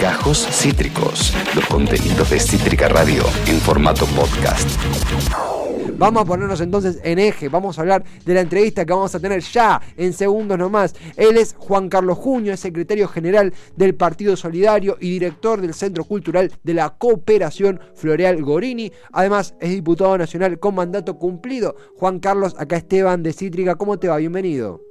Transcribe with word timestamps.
Gajos 0.00 0.46
Cítricos, 0.50 1.32
los 1.54 1.64
contenidos 1.66 2.28
de 2.30 2.38
Cítrica 2.38 2.88
Radio 2.88 3.22
en 3.46 3.58
formato 3.60 4.04
podcast. 4.06 4.68
Vamos 5.96 6.22
a 6.22 6.26
ponernos 6.26 6.60
entonces 6.60 7.00
en 7.02 7.18
eje, 7.18 7.48
vamos 7.48 7.78
a 7.78 7.82
hablar 7.82 8.04
de 8.26 8.34
la 8.34 8.40
entrevista 8.40 8.84
que 8.84 8.92
vamos 8.92 9.14
a 9.14 9.20
tener 9.20 9.40
ya 9.40 9.80
en 9.96 10.12
segundos 10.12 10.58
nomás. 10.58 10.94
Él 11.16 11.38
es 11.38 11.54
Juan 11.56 11.88
Carlos 11.88 12.18
Junio, 12.18 12.52
es 12.52 12.60
secretario 12.60 13.08
general 13.08 13.54
del 13.74 13.94
Partido 13.94 14.36
Solidario 14.36 14.98
y 15.00 15.10
director 15.10 15.60
del 15.60 15.72
Centro 15.72 16.04
Cultural 16.04 16.52
de 16.62 16.74
la 16.74 16.90
Cooperación 16.90 17.80
Floreal 17.94 18.42
Gorini. 18.42 18.92
Además 19.12 19.54
es 19.60 19.70
diputado 19.70 20.18
nacional 20.18 20.58
con 20.58 20.74
mandato 20.74 21.18
cumplido. 21.18 21.76
Juan 21.96 22.18
Carlos, 22.18 22.54
acá 22.58 22.76
Esteban 22.76 23.22
de 23.22 23.32
Cítrica, 23.32 23.76
¿cómo 23.76 23.98
te 23.98 24.08
va? 24.08 24.18
Bienvenido. 24.18 24.82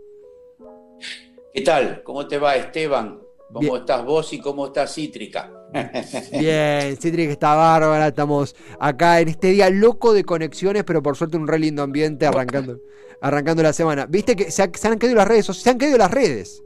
¿Qué 1.53 1.61
tal? 1.61 2.01
¿Cómo 2.03 2.27
te 2.27 2.39
va 2.39 2.55
Esteban? 2.55 3.20
¿Cómo 3.53 3.77
estás 3.77 4.05
vos 4.05 4.31
y 4.33 4.39
cómo 4.39 4.67
estás 4.67 4.93
Cítrica? 4.93 5.51
Bien, 6.31 6.97
Cítrica 6.97 7.31
está 7.31 7.55
bárbara, 7.55 8.07
estamos 8.07 8.55
acá 8.79 9.19
en 9.19 9.29
este 9.29 9.47
día 9.47 9.69
loco 9.69 10.13
de 10.13 10.23
conexiones, 10.23 10.83
pero 10.83 11.01
por 11.01 11.17
suerte 11.17 11.37
un 11.37 11.47
re 11.47 11.59
lindo 11.59 11.83
ambiente 11.83 12.25
arrancando, 12.25 12.79
arrancando 13.21 13.63
la 13.63 13.73
semana. 13.73 14.05
Viste 14.05 14.35
que 14.35 14.51
se, 14.51 14.63
han 14.63 14.97
caído 14.97 15.15
las 15.15 15.27
redes, 15.27 15.45
se 15.45 15.69
han 15.69 15.77
caído 15.77 15.97
las 15.97 16.11
redes. 16.11 16.63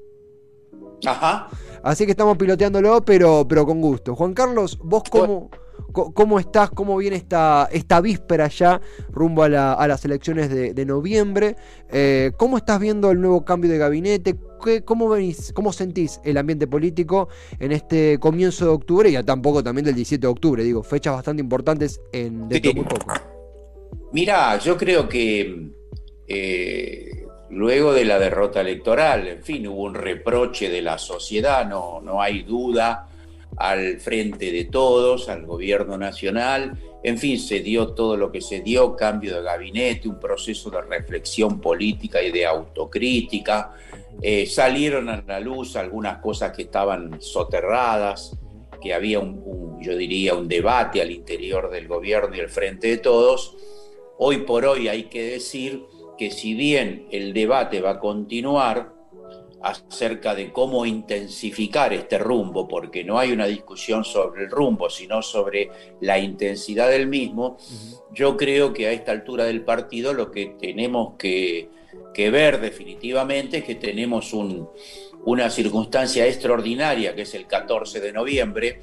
Ajá. 1.05 1.49
Así 1.83 2.05
que 2.05 2.11
estamos 2.11 2.37
piloteándolo, 2.37 3.03
pero, 3.03 3.45
pero 3.47 3.65
con 3.65 3.81
gusto. 3.81 4.15
Juan 4.15 4.33
Carlos, 4.33 4.79
vos 4.81 5.03
cómo... 5.09 5.49
¿Cómo 5.95 6.39
estás? 6.39 6.69
¿Cómo 6.71 6.97
viene 6.97 7.15
esta, 7.15 7.69
esta 7.71 8.01
víspera 8.01 8.49
ya 8.49 8.81
rumbo 9.11 9.43
a, 9.43 9.49
las 9.49 10.03
elecciones 10.03 10.49
de, 10.49 10.85
noviembre? 10.85 11.55
Eh, 11.89 12.31
¿Cómo 12.37 12.57
estás 12.57 12.81
viendo 12.81 13.11
el 13.11 13.21
nuevo 13.21 13.45
cambio 13.45 13.71
de 13.71 13.77
gabinete? 13.77 14.35
cómo, 14.83 15.07
venís, 15.07 15.53
¿Cómo 15.53 15.71
sentís 15.71 16.19
el 16.23 16.37
ambiente 16.37 16.67
político 16.67 17.29
en 17.59 17.71
este 17.71 18.17
comienzo 18.19 18.65
de 18.65 18.71
octubre 18.71 19.09
y 19.09 19.23
tampoco 19.23 19.63
también 19.63 19.85
del 19.85 19.95
17 19.95 20.21
de 20.21 20.27
octubre? 20.27 20.63
Digo, 20.63 20.83
fechas 20.83 21.13
bastante 21.13 21.41
importantes 21.41 22.01
en 22.11 22.49
dentro 22.49 22.73
muy 22.73 22.83
poco. 22.83 23.13
Mira, 24.11 24.57
yo 24.59 24.75
creo 24.77 25.07
que 25.07 25.69
eh, 26.27 27.25
luego 27.51 27.93
de 27.93 28.05
la 28.05 28.19
derrota 28.19 28.59
electoral, 28.61 29.27
en 29.27 29.43
fin, 29.43 29.67
hubo 29.67 29.83
un 29.83 29.93
reproche 29.93 30.69
de 30.69 30.81
la 30.81 30.97
sociedad, 30.97 31.65
no, 31.67 32.01
no 32.01 32.21
hay 32.21 32.43
duda 32.43 33.09
al 33.57 33.99
frente 33.99 34.51
de 34.51 34.65
todos, 34.65 35.29
al 35.29 35.45
gobierno 35.45 35.97
nacional. 35.97 36.77
En 37.03 37.17
fin, 37.17 37.39
se 37.39 37.59
dio 37.59 37.89
todo 37.93 38.17
lo 38.17 38.31
que 38.31 38.41
se 38.41 38.61
dio, 38.61 38.95
cambio 38.95 39.35
de 39.35 39.43
gabinete, 39.43 40.07
un 40.07 40.19
proceso 40.19 40.69
de 40.71 40.81
reflexión 40.81 41.61
política 41.61 42.21
y 42.21 42.31
de 42.31 42.45
autocrítica. 42.45 43.75
Eh, 44.21 44.45
salieron 44.45 45.09
a 45.09 45.23
la 45.25 45.39
luz 45.39 45.75
algunas 45.75 46.17
cosas 46.17 46.51
que 46.51 46.63
estaban 46.63 47.21
soterradas, 47.21 48.35
que 48.81 48.93
había 48.93 49.19
un, 49.19 49.79
yo 49.81 49.95
diría, 49.95 50.33
un 50.33 50.47
debate 50.47 51.01
al 51.01 51.11
interior 51.11 51.69
del 51.69 51.87
gobierno 51.87 52.35
y 52.35 52.39
el 52.39 52.49
frente 52.49 52.87
de 52.87 52.97
todos. 52.97 53.55
Hoy 54.17 54.39
por 54.39 54.65
hoy 54.65 54.87
hay 54.87 55.03
que 55.03 55.23
decir 55.23 55.85
que 56.17 56.31
si 56.31 56.53
bien 56.55 57.07
el 57.11 57.33
debate 57.33 57.81
va 57.81 57.91
a 57.91 57.99
continuar, 57.99 58.94
acerca 59.65 60.35
de 60.35 60.51
cómo 60.51 60.85
intensificar 60.85 61.91
este 61.91 62.19
rumbo, 62.19 62.67
porque 62.67 63.03
no 63.03 63.17
hay 63.17 63.31
una 63.31 63.47
discusión 63.47 64.05
sobre 64.05 64.43
el 64.43 64.51
rumbo, 64.51 64.91
sino 64.91 65.23
sobre 65.23 65.71
la 66.01 66.19
intensidad 66.19 66.87
del 66.91 67.07
mismo, 67.07 67.57
yo 68.13 68.37
creo 68.37 68.73
que 68.73 68.85
a 68.85 68.91
esta 68.91 69.11
altura 69.11 69.45
del 69.45 69.63
partido 69.63 70.13
lo 70.13 70.29
que 70.29 70.55
tenemos 70.59 71.15
que, 71.17 71.69
ver 72.15 72.61
definitivamente 72.61 73.57
es 73.57 73.63
que 73.63 73.75
tenemos 73.75 74.33
una 75.25 75.49
circunstancia 75.49 76.27
extraordinaria, 76.27 77.15
que 77.15 77.23
es 77.23 77.33
el 77.33 77.47
14 77.47 77.99
de 78.01 78.13
noviembre, 78.13 78.81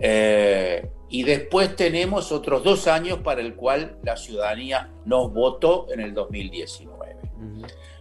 eh, 0.00 0.88
y 1.10 1.24
después 1.24 1.76
tenemos 1.76 2.32
otros 2.32 2.64
dos 2.64 2.86
años 2.86 3.18
para 3.18 3.42
el 3.42 3.54
cual 3.54 3.98
la 4.02 4.16
ciudadanía 4.16 4.90
nos 5.04 5.30
votó 5.32 5.88
en 5.92 6.00
el 6.00 6.14
2019. 6.14 7.16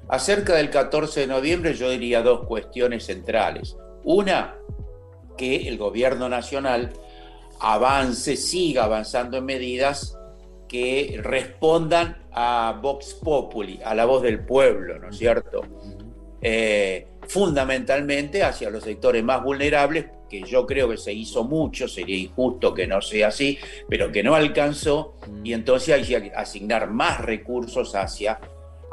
Acerca 0.08 0.56
del 0.56 0.70
14 0.70 1.22
de 1.22 1.28
noviembre 1.28 1.74
yo 1.74 1.90
diría 1.90 2.22
dos 2.22 2.46
cuestiones 2.46 3.06
centrales. 3.06 3.76
Una, 4.04 4.56
que 5.38 5.68
el 5.68 5.78
gobierno 5.78 6.30
nacional 6.30 6.94
avance, 7.60 8.36
siga 8.36 8.84
avanzando 8.84 9.38
en 9.38 9.46
medidas 9.46 10.18
que 10.68 11.20
respondan 11.24 12.26
a 12.32 12.80
Vox 12.82 13.16
Populi, 13.16 13.80
a 13.84 13.96
la 13.96 14.06
voz 14.06 14.22
del 14.22 14.40
pueblo, 14.46 15.00
¿no 15.00 15.10
es 15.10 15.18
cierto? 15.18 15.62
Eh, 16.42 17.08
fundamentalmente 17.28 18.44
hacia 18.44 18.70
los 18.70 18.84
sectores 18.84 19.24
más 19.24 19.44
vulnerables, 19.44 20.06
que 20.30 20.44
yo 20.44 20.66
creo 20.66 20.90
que 20.90 20.98
se 20.98 21.14
hizo 21.14 21.44
mucho, 21.44 21.88
sería 21.88 22.18
injusto 22.18 22.74
que 22.74 22.88
no 22.88 23.02
sea 23.02 23.30
así, 23.30 23.58
pero 23.90 24.12
que 24.12 24.22
no 24.22 24.36
alcanzó, 24.36 25.16
y 25.44 25.54
entonces 25.54 25.96
hay 25.96 26.22
que 26.22 26.32
asignar 26.36 26.90
más 26.90 27.22
recursos 27.22 27.96
hacia 27.96 28.40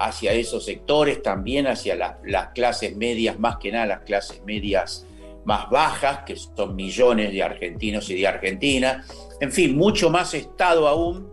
hacia 0.03 0.33
esos 0.33 0.65
sectores, 0.65 1.23
también 1.23 1.69
hacia 1.69 2.19
las 2.25 2.49
clases 2.49 2.97
medias, 2.97 3.39
más 3.39 3.59
que 3.59 3.71
nada 3.71 3.87
las 3.87 4.01
clases 4.01 4.43
medias 4.45 5.07
más 5.45 5.71
bajas, 5.71 6.25
que 6.27 6.35
son 6.35 6.75
millones 6.75 7.33
de 7.33 7.43
argentinos 7.43 8.11
y 8.11 8.17
de 8.17 8.27
Argentina. 8.27 9.05
En 9.41 9.53
fin, 9.53 9.77
mucho 9.77 10.11
más 10.11 10.35
Estado 10.35 10.89
aún 10.89 11.31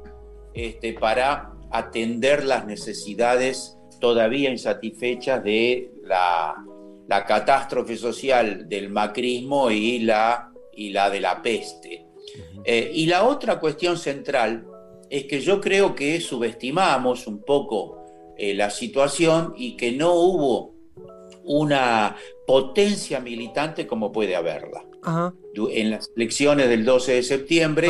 este, 0.54 0.94
para 0.94 1.52
atender 1.72 2.44
las 2.44 2.66
necesidades 2.68 3.76
todavía 4.00 4.52
insatisfechas 4.52 5.44
de 5.44 5.92
la, 6.04 6.56
catástrofe 7.28 7.98
social 7.98 8.70
del 8.70 8.90
macrismo 8.90 9.72
y 9.72 10.00
la, 10.00 10.52
y 10.74 10.92
la 10.92 11.10
de 11.10 11.20
la 11.20 11.42
peste. 11.42 12.06
Eh, 12.64 12.92
y 12.94 13.08
la 13.08 13.24
otra 13.24 13.60
cuestión 13.60 13.98
central 13.98 14.68
es 15.10 15.26
que 15.26 15.42
yo 15.42 15.60
creo 15.60 15.96
que 15.96 16.22
subestimamos 16.22 17.26
un 17.26 17.42
poco 17.42 17.99
eh, 18.40 18.54
la 18.54 18.70
situación 18.70 19.54
y 19.58 19.76
que 19.76 19.92
no 19.92 20.14
hubo 20.14 20.74
una 21.44 22.16
potencia 22.48 23.20
militante 23.20 23.86
como 23.86 24.14
puede 24.14 24.38
haberla. 24.38 24.86
En 25.72 25.92
las 25.92 26.10
elecciones 26.16 26.70
del 26.70 26.86
12 26.86 27.14
de 27.16 27.24
septiembre, 27.24 27.90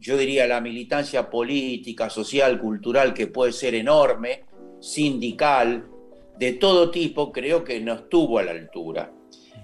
yo 0.00 0.16
diría 0.16 0.48
la 0.48 0.60
militancia 0.60 1.30
política, 1.30 2.10
social, 2.10 2.60
cultural, 2.60 3.14
que 3.14 3.28
puede 3.28 3.52
ser 3.52 3.76
enorme, 3.76 4.42
sindical, 4.80 5.86
de 6.38 6.54
todo 6.54 6.90
tipo, 6.90 7.30
creo 7.30 7.62
que 7.62 7.78
no 7.80 7.94
estuvo 7.94 8.40
a 8.40 8.42
la 8.42 8.50
altura. 8.50 9.12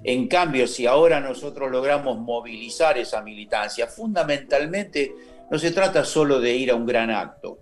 En 0.04 0.28
cambio, 0.28 0.68
si 0.68 0.86
ahora 0.86 1.20
nosotros 1.20 1.72
logramos 1.72 2.18
movilizar 2.18 2.98
esa 2.98 3.20
militancia, 3.20 3.88
fundamentalmente 3.88 5.12
no 5.50 5.58
se 5.58 5.72
trata 5.72 6.04
solo 6.04 6.40
de 6.40 6.54
ir 6.54 6.70
a 6.70 6.76
un 6.76 6.86
gran 6.86 7.10
acto, 7.10 7.58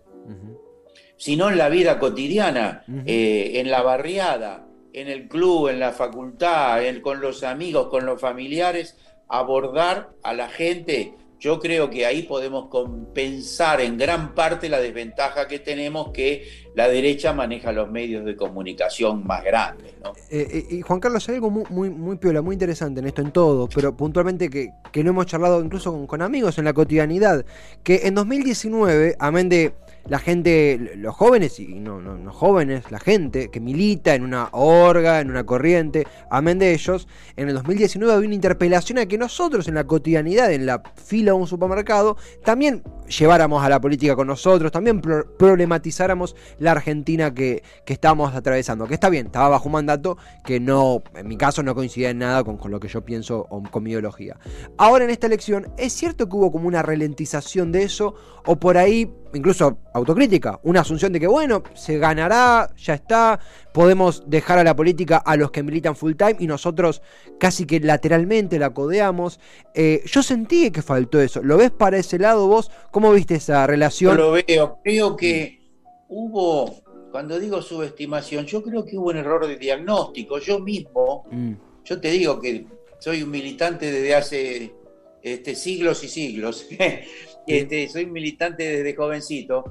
sino 1.19 1.51
en 1.51 1.59
la 1.59 1.69
vida 1.69 1.99
cotidiana, 1.99 2.85
eh, 3.05 3.53
en 3.57 3.71
la 3.71 3.83
barriada, 3.83 4.65
en 4.93 5.09
el 5.09 5.29
club, 5.29 5.69
en 5.69 5.81
la 5.81 5.93
facultad, 5.93 6.81
con 7.03 7.21
los 7.21 7.43
amigos, 7.43 7.89
con 7.89 8.07
los 8.07 8.21
familiares, 8.21 8.97
abordar 9.29 10.11
a 10.23 10.33
la 10.33 10.49
gente. 10.49 11.15
Yo 11.41 11.61
creo 11.61 11.89
que 11.89 12.05
ahí 12.05 12.23
podemos 12.23 12.69
compensar 12.69 13.81
en 13.81 13.97
gran 13.97 14.35
parte 14.35 14.69
la 14.69 14.81
desventaja 14.81 15.47
que 15.47 15.61
tenemos 15.61 16.11
que 16.11 16.49
la 16.75 16.89
derecha 16.89 17.33
maneja 17.33 17.71
los 17.71 17.91
medios 17.91 18.25
de 18.25 18.35
comunicación 18.35 19.25
más 19.25 19.45
grandes. 19.45 19.93
Eh, 20.31 20.49
eh, 20.51 20.67
y 20.71 20.81
Juan 20.83 20.99
Carlos, 20.99 21.29
hay 21.29 21.37
algo 21.37 21.51
muy, 21.51 21.65
muy, 21.71 21.91
muy 21.91 22.17
piola, 22.17 22.43
muy 22.43 22.55
interesante 22.55 23.01
en 23.01 23.07
esto, 23.07 23.23
en 23.23 23.31
todo, 23.31 23.69
pero 23.73 23.97
puntualmente 23.97 24.51
que, 24.51 24.71
que 24.91 25.05
no 25.05 25.11
hemos 25.11 25.27
charlado 25.27 25.63
incluso 25.63 25.93
con, 25.93 26.09
con 26.09 26.23
amigos 26.23 26.59
en 26.59 26.65
la 26.65 26.73
cotidianidad, 26.73 27.45
que 27.85 28.01
en 28.05 28.17
2019, 28.17 29.15
amén 29.21 29.49
de 29.49 29.73
la 30.09 30.19
gente, 30.19 30.93
los 30.97 31.15
jóvenes 31.15 31.61
y 31.61 31.67
no, 31.81 32.01
no, 32.01 32.17
no, 32.17 32.33
jóvenes, 32.33 32.91
la 32.91 32.99
gente 32.99 33.51
que 33.51 33.61
milita 33.61 34.15
en 34.15 34.25
una 34.25 34.49
orga, 34.53 35.21
en 35.21 35.31
una 35.31 35.45
corriente, 35.45 36.07
amén 36.31 36.59
de 36.59 36.73
ellos, 36.73 37.07
en 37.37 37.49
el 37.49 37.55
2019 37.55 38.13
había 38.13 38.27
una 38.27 38.35
interpelación 38.35 38.99
a 38.99 39.07
que 39.07 39.19
nosotros 39.19 39.69
en 39.69 39.75
la 39.75 39.85
cotidianidad, 39.85 40.53
en 40.53 40.67
la 40.67 40.83
fila 40.97 41.33
de 41.33 41.39
un 41.39 41.47
supermercado, 41.47 42.17
también 42.45 42.83
lleváramos 43.09 43.65
a 43.65 43.69
la 43.69 43.81
política 43.81 44.15
con 44.15 44.27
nosotros, 44.27 44.71
también 44.71 45.01
problematizáramos 45.01 46.37
la 46.59 46.73
Argentina 46.73 47.35
que, 47.35 47.63
que 47.85 47.93
estábamos 47.93 48.35
atravesando. 48.35 48.87
Que 48.87 48.95
está 48.95 49.09
bien, 49.09 49.27
estaba 49.27 49.49
bajo 49.49 49.67
un 49.67 49.73
mandato 49.73 50.19
que 50.45 50.61
no, 50.61 51.03
en 51.15 51.27
mi 51.27 51.37
caso, 51.37 51.63
no 51.63 51.75
coincidía 51.75 52.11
en 52.11 52.19
nada 52.19 52.45
con, 52.45 52.57
con 52.57 52.71
lo 52.71 52.81
que 52.81 52.89
yo 52.89 53.05
pienso 53.05 53.47
o 53.51 53.63
con 53.63 53.83
mi 53.83 53.91
ideología. 53.91 54.37
Ahora 54.77 55.05
en 55.05 55.11
esta 55.11 55.27
elección, 55.27 55.69
¿es 55.77 55.93
cierto 55.93 56.29
que 56.29 56.37
hubo 56.37 56.53
como 56.53 56.69
una 56.69 56.83
ralentización 56.83 57.73
de 57.73 57.83
eso? 57.83 58.15
O 58.45 58.57
por 58.57 58.79
ahí 58.79 59.11
incluso 59.35 59.79
autocrítica, 59.93 60.61
una 60.63 60.81
asunción 60.81 61.13
de 61.13 61.21
que, 61.21 61.27
bueno, 61.27 61.63
se 61.75 61.99
ganará, 61.99 62.71
ya 62.77 62.95
está, 62.95 63.41
podemos 63.73 64.23
dejar 64.27 64.59
a 64.59 64.65
la 64.65 64.75
política 64.75 65.19
a 65.19 65.37
los 65.37 65.51
que 65.51 65.63
militan 65.63 65.97
full 65.97 66.15
time 66.15 66.37
y 66.39 66.47
nosotros 66.47 67.03
casi 67.39 67.67
que 67.67 67.81
lateralmente 67.81 68.59
la 68.59 68.71
codeamos. 68.71 69.41
Eh, 69.75 70.03
yo 70.07 70.23
sentí 70.23 70.71
que 70.71 70.83
faltó 70.83 71.21
eso. 71.21 71.43
¿Lo 71.43 71.57
ves 71.57 71.71
para 71.71 71.99
ese 71.99 72.19
lado 72.19 72.47
vos? 72.47 72.71
¿Cómo 72.99 73.13
viste 73.13 73.37
esa 73.37 73.65
relación? 73.65 74.17
Yo 74.17 74.25
lo 74.25 74.33
veo, 74.33 74.81
creo 74.83 75.17
que 75.17 75.61
hubo, 76.09 76.83
cuando 77.13 77.39
digo 77.39 77.63
subestimación, 77.63 78.45
yo 78.45 78.61
creo 78.61 78.85
que 78.85 78.99
hubo 78.99 79.11
un 79.11 79.19
error 79.19 79.47
de 79.47 79.57
diagnóstico. 79.57 80.41
Yo 80.41 80.59
mismo, 80.59 81.25
mm. 81.31 81.53
yo 81.85 82.01
te 82.01 82.11
digo 82.11 82.41
que 82.41 82.67
soy 82.99 83.23
un 83.23 83.31
militante 83.31 83.93
desde 83.93 84.15
hace 84.17 84.75
este, 85.23 85.55
siglos 85.55 86.03
y 86.03 86.09
siglos. 86.09 86.67
este, 87.47 87.89
soy 87.89 88.07
militante 88.07 88.65
desde 88.65 88.97
jovencito. 88.97 89.63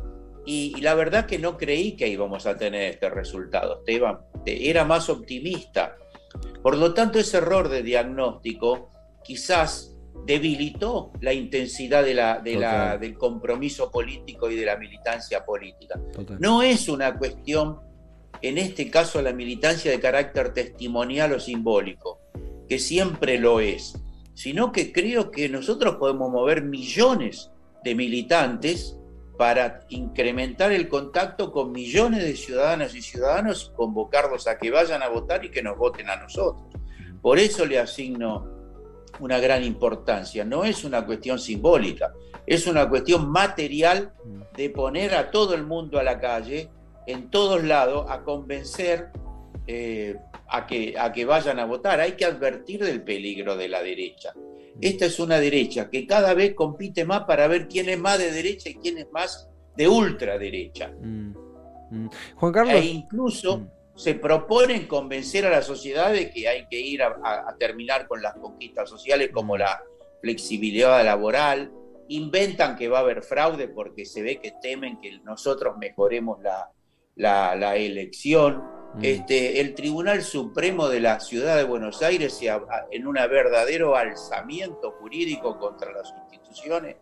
Y, 0.45 0.80
la 0.80 0.95
verdad 0.95 1.25
que 1.25 1.38
no 1.38 1.57
creí 1.57 1.97
que 1.97 2.07
íbamos 2.07 2.45
a 2.45 2.56
tener 2.56 2.94
este 2.94 3.09
resultado, 3.09 3.80
Esteban. 3.80 4.19
Era 4.45 4.85
más 4.85 5.09
optimista. 5.09 5.97
Por 6.63 6.77
lo 6.77 6.94
tanto, 6.94 7.19
ese 7.19 7.39
error 7.39 7.68
de 7.68 7.83
diagnóstico 7.83 8.89
quizás 9.21 9.96
debilitó 10.25 11.11
la 11.21 11.33
intensidad 11.33 12.03
de 12.03 12.13
la, 12.13 12.39
de 12.39 12.55
la, 12.55 12.97
del 12.97 13.17
compromiso 13.17 13.89
político 13.91 14.49
y 14.49 14.55
de 14.55 14.65
la 14.65 14.77
militancia 14.77 15.45
política. 15.45 15.99
No 16.39 16.61
es 16.61 16.89
una 16.89 17.17
cuestión, 17.17 17.79
en 18.41 18.57
este 18.57 18.89
caso, 18.89 19.21
la 19.21 19.33
militancia 19.33 19.91
de 19.91 19.99
carácter 19.99 20.53
testimonial 20.53 21.33
o 21.33 21.39
simbólico, 21.39 22.19
que 22.67 22.79
siempre 22.79 23.39
lo 23.39 23.59
es, 23.59 23.95
sino 24.33 24.71
que 24.71 24.91
creo 24.91 25.31
que 25.31 25.49
nosotros 25.49 25.95
podemos 25.95 26.29
mover 26.29 26.63
millones 26.63 27.51
de 27.83 27.95
militantes 27.95 28.97
para 29.37 29.85
incrementar 29.89 30.71
el 30.71 30.89
contacto 30.89 31.51
con 31.51 31.71
millones 31.71 32.23
de 32.23 32.35
ciudadanas 32.35 32.95
y 32.95 33.01
ciudadanos, 33.01 33.71
convocarlos 33.75 34.47
a 34.47 34.57
que 34.57 34.71
vayan 34.71 35.03
a 35.03 35.09
votar 35.09 35.45
y 35.45 35.51
que 35.51 35.61
nos 35.61 35.77
voten 35.77 36.09
a 36.09 36.17
nosotros. 36.17 36.63
Por 37.21 37.39
eso 37.39 37.65
le 37.65 37.79
asigno 37.79 38.56
una 39.19 39.39
gran 39.39 39.63
importancia. 39.63 40.43
No 40.43 40.63
es 40.63 40.83
una 40.83 41.05
cuestión 41.05 41.39
simbólica, 41.39 42.13
es 42.45 42.67
una 42.67 42.87
cuestión 42.87 43.29
material 43.29 44.13
de 44.55 44.69
poner 44.69 45.15
a 45.15 45.31
todo 45.31 45.53
el 45.53 45.65
mundo 45.65 45.99
a 45.99 46.03
la 46.03 46.19
calle, 46.19 46.69
en 47.05 47.29
todos 47.29 47.63
lados, 47.63 48.05
a 48.09 48.23
convencer 48.23 49.09
eh, 49.65 50.15
a, 50.47 50.65
que, 50.65 50.95
a 50.97 51.11
que 51.11 51.25
vayan 51.25 51.59
a 51.59 51.65
votar. 51.65 51.99
Hay 51.99 52.13
que 52.13 52.25
advertir 52.25 52.83
del 52.83 53.01
peligro 53.03 53.55
de 53.55 53.69
la 53.69 53.81
derecha. 53.81 54.33
Esta 54.79 55.05
es 55.05 55.19
una 55.19 55.39
derecha 55.39 55.89
que 55.89 56.05
cada 56.05 56.33
vez 56.33 56.53
compite 56.53 57.03
más 57.03 57.23
para 57.23 57.47
ver 57.47 57.67
quién 57.67 57.89
es 57.89 57.99
más 57.99 58.19
de 58.19 58.31
derecha 58.31 58.69
y 58.69 58.75
quién 58.75 58.97
es 58.97 59.07
más 59.11 59.49
de 59.75 59.87
ultraderecha. 59.87 60.89
Mm, 61.01 61.33
mm. 61.91 62.09
Juan 62.35 62.53
Carlos. 62.53 62.75
E 62.75 62.85
incluso 62.85 63.57
mm 63.57 63.76
se 63.97 64.13
proponen 64.13 64.88
convencer 64.88 65.47
a 65.47 65.49
la 65.49 65.63
sociedad 65.63 66.13
de 66.13 66.29
que 66.29 66.47
hay 66.47 66.67
que 66.67 66.79
ir 66.79 67.01
a, 67.01 67.55
terminar 67.59 68.07
con 68.07 68.21
las 68.21 68.35
conquistas 68.35 68.88
sociales 68.88 69.31
como 69.33 69.57
la 69.57 69.81
flexibilidad 70.21 71.03
laboral, 71.03 71.71
inventan 72.07 72.75
que 72.75 72.89
va 72.89 72.99
a 72.99 73.01
haber 73.01 73.23
fraude 73.23 73.67
porque 73.67 74.05
se 74.05 74.21
ve 74.21 74.38
que 74.38 74.53
temen 74.61 75.01
que 75.01 75.19
nosotros 75.23 75.77
mejoremos 75.79 76.38
la, 76.44 76.71
la, 77.55 77.75
elección. 77.75 78.63
Mm. 78.94 78.99
Este, 79.01 79.61
el 79.61 79.73
Tribunal 79.73 80.21
Supremo 80.21 80.89
de 80.89 80.99
la 80.99 81.19
Ciudad 81.19 81.57
de 81.57 81.63
Buenos 81.63 82.03
Aires, 82.03 82.39
en 82.91 83.07
un 83.07 83.15
verdadero 83.15 83.95
alzamiento 83.95 84.91
jurídico 84.91 85.57
contra 85.57 85.91
las 85.91 86.13
instituciones, 86.31 86.97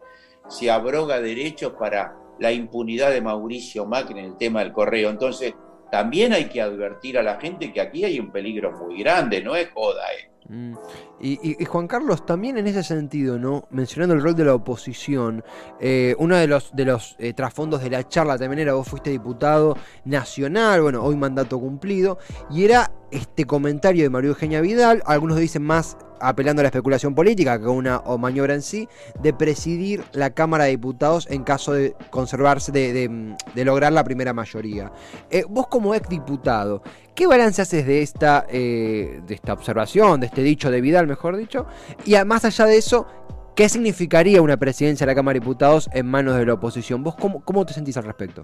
se 0.47 0.71
abroga 0.71 1.19
derechos 1.19 1.73
para 1.73 2.15
la 2.39 2.53
impunidad 2.53 3.11
de 3.11 3.19
Mauricio 3.19 3.85
Macri 3.85 4.19
en 4.19 4.25
el 4.25 4.37
tema 4.37 4.61
del 4.61 4.71
correo. 4.71 5.09
Entonces, 5.09 5.53
también 5.91 6.33
hay 6.33 6.45
que 6.45 6.61
advertir 6.61 7.17
a 7.17 7.23
la 7.23 7.39
gente 7.39 7.71
que 7.71 7.81
aquí 7.81 8.03
hay 8.03 8.19
un 8.19 8.31
peligro 8.31 8.71
muy 8.71 8.99
grande, 8.99 9.41
no 9.41 9.55
es 9.55 9.69
joda. 9.71 10.03
Eh. 10.13 10.29
Mm. 10.47 10.75
Y, 11.21 11.65
Juan 11.65 11.87
Carlos, 11.87 12.25
también 12.25 12.57
en 12.57 12.67
ese 12.67 12.83
sentido, 12.83 13.39
¿no? 13.39 13.67
Mencionando 13.71 14.13
el 14.13 14.21
rol 14.21 14.35
de 14.35 14.45
la 14.45 14.53
oposición, 14.53 15.43
eh, 15.79 16.15
uno 16.19 16.35
de 16.35 16.47
los, 16.47 16.75
de 16.75 16.85
los 16.85 17.15
eh, 17.17 17.33
trasfondos 17.33 17.81
de 17.81 17.89
la 17.89 18.07
charla 18.07 18.37
también 18.37 18.59
era, 18.59 18.73
vos 18.73 18.87
fuiste 18.87 19.09
diputado 19.09 19.75
nacional, 20.03 20.81
bueno, 20.81 21.03
hoy 21.03 21.15
mandato 21.15 21.59
cumplido, 21.59 22.19
y 22.51 22.63
era 22.63 22.91
este 23.09 23.45
comentario 23.45 24.03
de 24.03 24.09
María 24.09 24.29
Eugenia 24.29 24.61
Vidal, 24.61 25.01
algunos 25.05 25.37
dicen 25.37 25.63
más 25.63 25.97
apelando 26.19 26.61
a 26.61 26.63
la 26.63 26.69
especulación 26.69 27.15
política 27.15 27.59
que 27.59 27.67
una 27.67 28.01
maniobra 28.19 28.53
en 28.53 28.61
sí, 28.61 28.87
de 29.21 29.33
presidir 29.33 30.03
la 30.13 30.31
Cámara 30.31 30.65
de 30.65 30.71
Diputados 30.71 31.27
en 31.29 31.43
caso 31.43 31.73
de 31.73 31.95
conservarse, 32.09 32.71
de, 32.71 33.35
lograr 33.63 33.93
la 33.93 34.03
primera 34.03 34.33
mayoría. 34.33 34.91
Eh, 35.29 35.43
vos 35.49 35.67
como 35.67 35.95
ex 35.95 36.07
diputado, 36.09 36.81
¿qué 37.13 37.27
balance 37.27 37.61
haces 37.61 37.85
de 37.85 38.01
esta, 38.01 38.45
eh, 38.49 39.21
de 39.25 39.33
esta 39.33 39.53
observación, 39.53 40.19
de 40.19 40.27
este 40.27 40.41
dicho 40.41 40.71
de 40.71 40.81
Vidal, 40.81 41.07
mejor 41.07 41.37
dicho? 41.37 41.65
Y 42.05 42.15
más 42.25 42.45
allá 42.45 42.65
de 42.65 42.77
eso, 42.77 43.07
¿qué 43.55 43.69
significaría 43.69 44.41
una 44.41 44.57
presidencia 44.57 45.05
de 45.05 45.11
la 45.11 45.15
Cámara 45.15 45.35
de 45.35 45.39
Diputados 45.41 45.89
en 45.93 46.05
manos 46.07 46.35
de 46.35 46.45
la 46.45 46.53
oposición? 46.53 47.03
¿Vos 47.03 47.15
cómo, 47.15 47.41
cómo 47.43 47.65
te 47.65 47.73
sentís 47.73 47.97
al 47.97 48.03
respecto? 48.03 48.41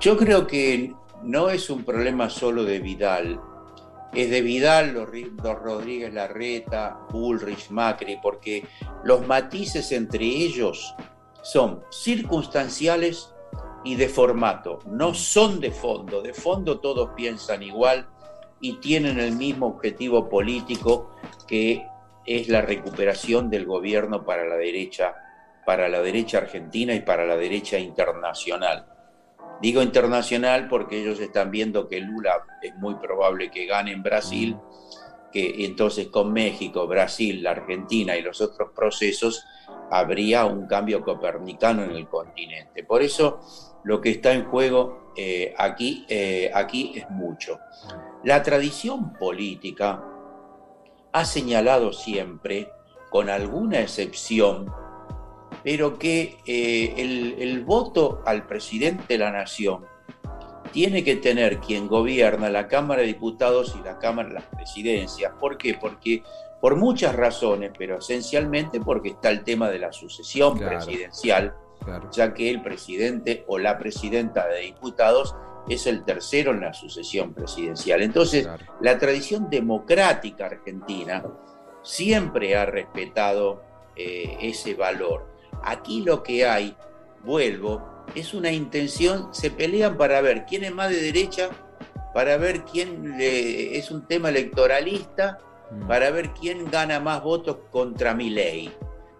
Yo 0.00 0.16
creo 0.16 0.46
que 0.46 0.92
no 1.22 1.48
es 1.50 1.70
un 1.70 1.84
problema 1.84 2.28
solo 2.28 2.64
de 2.64 2.78
Vidal, 2.78 3.40
es 4.14 4.30
de 4.30 4.42
Vidal, 4.42 4.92
los, 4.92 5.08
Rodríguez 5.60 6.12
Larreta, 6.12 6.98
Bullrich, 7.10 7.70
Macri, 7.70 8.18
porque 8.22 8.64
los 9.02 9.26
matices 9.26 9.90
entre 9.92 10.24
ellos 10.24 10.94
son 11.42 11.82
circunstanciales 11.90 13.34
y 13.84 13.96
de 13.96 14.08
formato, 14.08 14.78
no 14.86 15.14
son 15.14 15.60
de 15.60 15.70
fondo. 15.70 16.22
De 16.22 16.32
fondo 16.32 16.80
todos 16.80 17.10
piensan 17.16 17.62
igual 17.62 18.08
y 18.60 18.78
tienen 18.78 19.18
el 19.18 19.32
mismo 19.32 19.66
objetivo 19.66 20.28
político 20.28 21.10
que 21.46 21.86
es 22.24 22.48
la 22.48 22.62
recuperación 22.62 23.50
del 23.50 23.66
gobierno 23.66 24.24
para 24.24 24.44
la 24.46 24.56
derecha, 24.56 25.14
para 25.66 25.88
la 25.88 26.00
derecha 26.00 26.38
argentina 26.38 26.94
y 26.94 27.00
para 27.00 27.26
la 27.26 27.36
derecha 27.36 27.78
internacional. 27.78 28.93
Digo 29.60 29.82
internacional 29.82 30.68
porque 30.68 31.00
ellos 31.00 31.20
están 31.20 31.50
viendo 31.50 31.88
que 31.88 32.00
Lula 32.00 32.44
es 32.62 32.74
muy 32.76 32.94
probable 32.96 33.50
que 33.50 33.66
gane 33.66 33.92
en 33.92 34.02
Brasil, 34.02 34.56
que 35.32 35.64
entonces 35.64 36.08
con 36.08 36.32
México, 36.32 36.86
Brasil, 36.86 37.42
la 37.42 37.52
Argentina 37.52 38.16
y 38.16 38.22
los 38.22 38.40
otros 38.40 38.70
procesos 38.74 39.44
habría 39.90 40.44
un 40.44 40.66
cambio 40.66 41.02
copernicano 41.02 41.84
en 41.84 41.92
el 41.92 42.08
continente. 42.08 42.84
Por 42.84 43.02
eso 43.02 43.40
lo 43.84 44.00
que 44.00 44.10
está 44.10 44.32
en 44.32 44.44
juego 44.44 45.12
eh, 45.16 45.54
aquí, 45.56 46.04
eh, 46.08 46.50
aquí 46.52 46.92
es 46.96 47.08
mucho. 47.10 47.58
La 48.24 48.42
tradición 48.42 49.12
política 49.14 50.02
ha 51.12 51.24
señalado 51.24 51.92
siempre, 51.92 52.70
con 53.10 53.30
alguna 53.30 53.80
excepción, 53.80 54.72
pero 55.64 55.98
que 55.98 56.38
eh, 56.46 56.94
el, 57.38 57.64
voto 57.64 58.22
al 58.26 58.46
presidente 58.46 59.04
de 59.08 59.18
la 59.18 59.32
nación 59.32 59.86
tiene 60.72 61.02
que 61.02 61.16
tener 61.16 61.58
quien 61.58 61.88
gobierna 61.88 62.50
la 62.50 62.68
Cámara 62.68 63.00
de 63.00 63.06
Diputados 63.06 63.74
y 63.80 63.82
la 63.82 63.98
Cámara 63.98 64.28
de 64.28 64.34
las 64.34 64.44
Presidencias. 64.44 65.32
¿Por 65.40 65.56
qué? 65.56 65.74
Porque 65.80 66.22
por 66.60 66.76
muchas 66.76 67.14
razones, 67.14 67.72
pero 67.76 67.98
esencialmente 67.98 68.80
porque 68.80 69.10
está 69.10 69.30
el 69.30 69.42
tema 69.42 69.70
de 69.70 69.78
la 69.78 69.92
sucesión 69.92 70.58
presidencial, 70.58 71.54
ya 72.10 72.34
que 72.34 72.50
el 72.50 72.62
presidente 72.62 73.44
o 73.46 73.58
la 73.58 73.78
presidenta 73.78 74.46
de 74.48 74.60
diputados 74.60 75.34
es 75.68 75.86
el 75.86 76.04
tercero 76.04 76.52
en 76.52 76.60
la 76.60 76.74
sucesión 76.74 77.32
presidencial. 77.32 78.02
Entonces, 78.02 78.48
la 78.80 78.98
tradición 78.98 79.48
democrática 79.48 80.46
argentina 80.46 81.24
siempre 81.82 82.56
ha 82.56 82.66
respetado 82.66 83.62
eh, 83.96 84.36
ese 84.40 84.74
valor. 84.74 85.33
Aquí 85.64 86.02
lo 86.02 86.22
que 86.22 86.46
hay, 86.46 86.76
vuelvo, 87.24 88.04
es 88.14 88.34
una 88.34 88.52
intención, 88.52 89.34
se 89.34 89.50
pelean 89.50 89.96
para 89.96 90.20
ver 90.20 90.44
quién 90.46 90.64
es 90.64 90.72
más 90.72 90.90
de 90.90 91.00
derecha, 91.00 91.50
para 92.12 92.36
ver 92.36 92.64
quién 92.64 93.16
es 93.18 93.90
un 93.90 94.06
tema 94.06 94.28
electoralista, 94.28 95.38
mm. 95.70 95.86
para 95.86 96.10
ver 96.10 96.30
quién 96.30 96.70
gana 96.70 97.00
más 97.00 97.22
votos 97.22 97.58
contra 97.70 98.14
mi 98.14 98.30
ley. 98.30 98.72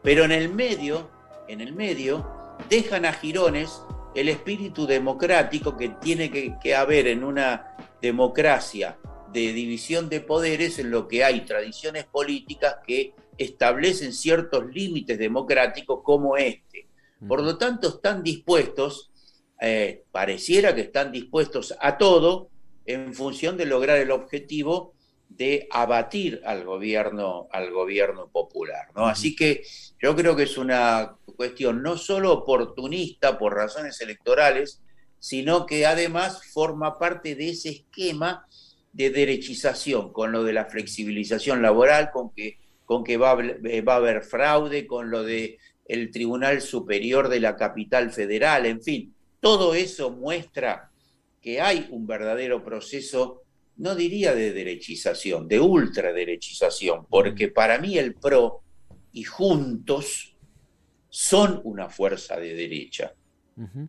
Pero 0.03 0.25
en 0.25 0.33
el 0.33 0.49
medio, 0.49 1.09
en 1.49 1.61
el 1.61 1.73
medio, 1.73 2.29
dejan 2.69 3.07
a 3.07 3.13
Girones 3.13 3.83
el 4.15 4.29
espíritu 4.29 4.87
democrático 4.87 5.77
que 5.77 5.89
tiene 5.89 6.31
que, 6.31 6.57
que 6.63 6.75
haber 6.77 7.09
en 7.09 7.25
una 7.25 7.77
democracia 8.01 8.97
de 9.33 9.53
división 9.53 10.09
de 10.09 10.21
poderes 10.21 10.79
en 10.79 10.91
lo 10.91 11.09
que 11.09 11.25
hay 11.25 11.41
tradiciones 11.41 12.05
políticas 12.05 12.77
que 12.87 13.15
establecen 13.39 14.13
ciertos 14.13 14.67
límites 14.67 15.19
democráticos 15.19 16.01
como 16.03 16.37
este. 16.37 16.87
Por 17.27 17.43
lo 17.43 17.57
tanto, 17.57 17.89
están 17.89 18.23
dispuestos, 18.23 19.11
eh, 19.61 20.05
pareciera 20.13 20.75
que 20.75 20.83
están 20.83 21.11
dispuestos 21.13 21.75
a 21.81 21.97
todo 21.97 22.49
en 22.87 23.15
función 23.15 23.57
de 23.57 23.67
lograr 23.67 23.99
el 23.99 24.11
objetivo 24.11 24.95
de 25.29 25.67
abatir 25.71 26.43
al 26.45 26.65
gobierno, 26.65 27.49
al 27.51 27.71
gobierno 27.73 28.29
popular. 28.29 28.89
¿no? 28.95 29.07
Así 29.07 29.35
que 29.35 29.63
yo 30.01 30.15
creo 30.15 30.37
que 30.37 30.45
es 30.45 30.59
una 30.59 31.17
cuestión 31.37 31.83
no 31.83 31.97
solo 31.97 32.33
oportunista 32.33 33.39
por 33.39 33.55
razones 33.55 34.01
electorales, 34.01 34.81
sino 35.19 35.67
que 35.67 35.87
además 35.87 36.45
forma 36.53 36.99
parte 36.99 37.35
de 37.35 37.51
ese 37.51 37.71
esquema 37.71 38.47
de 38.93 39.11
derechización 39.11 40.13
con 40.13 40.31
lo 40.31 40.45
de 40.45 40.53
la 40.53 40.67
flexibilización 40.67 41.63
laboral, 41.63 42.11
con 42.13 42.31
que 42.31 42.59
con 42.85 43.05
que 43.05 43.17
va, 43.17 43.39
eh, 43.43 43.81
va 43.81 43.95
a 43.95 43.97
haber 43.97 44.23
fraude, 44.23 44.87
con 44.87 45.11
lo 45.11 45.23
de 45.23 45.59
el 45.87 46.11
Tribunal 46.11 46.61
Superior 46.63 47.29
de 47.29 47.41
la 47.41 47.57
Capital 47.57 48.11
Federal, 48.11 48.67
en 48.67 48.83
fin, 48.83 49.15
todo 49.41 49.75
eso 49.75 50.11
muestra 50.11 50.91
que 51.43 51.61
hay 51.61 51.89
un 51.91 52.07
verdadero 52.07 52.65
proceso 52.65 53.43
no 53.77 53.95
diría 53.95 54.35
de 54.35 54.53
derechización, 54.53 55.49
de 55.49 55.61
ultraderechización, 55.61 57.07
porque 57.07 57.49
para 57.49 57.79
mí 57.79 57.99
el 57.99 58.15
PRO 58.15 58.63
y 59.13 59.25
Juntos 59.25 60.37
son 61.09 61.61
una 61.65 61.89
fuerza 61.89 62.37
de 62.37 62.55
derecha. 62.55 63.15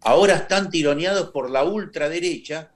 Ahora 0.02 0.36
están 0.36 0.70
tironeados 0.70 1.32
por 1.32 1.50
la 1.50 1.64
ultraderecha 1.64 2.72